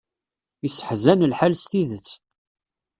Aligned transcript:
Iseḥzan 0.67 1.27
lḥal 1.31 1.53
s 1.61 1.63
tidet. 1.69 2.09